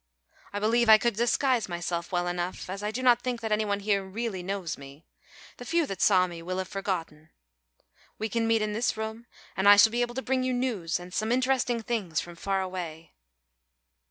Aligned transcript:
I 0.51 0.57
believe 0.57 0.89
I 0.89 0.97
could 0.97 1.13
disguise 1.15 1.69
myself 1.69 2.11
well 2.11 2.25
enough, 2.27 2.71
as 2.71 2.81
I 2.81 2.89
do 2.89 3.03
not 3.03 3.21
think 3.21 3.39
that 3.41 3.51
any 3.51 3.65
one 3.65 3.81
here 3.81 4.03
really 4.03 4.41
knows 4.41 4.75
me, 4.75 5.05
the 5.57 5.63
few 5.63 5.85
that 5.85 6.01
saw 6.01 6.25
me 6.25 6.41
will 6.41 6.57
have 6.57 6.67
forgotten 6.67 7.25
me. 7.25 7.29
We 8.17 8.27
can 8.27 8.47
meet 8.47 8.63
in 8.63 8.73
this 8.73 8.97
room 8.97 9.27
and 9.55 9.69
I 9.69 9.75
shall 9.77 9.91
be 9.91 10.01
able 10.01 10.15
to 10.15 10.23
bring 10.23 10.41
you 10.41 10.53
news 10.53 10.99
and 10.99 11.13
some 11.13 11.31
interesting 11.31 11.83
things 11.83 12.19
from 12.19 12.35
far 12.35 12.61
away." 12.61 13.13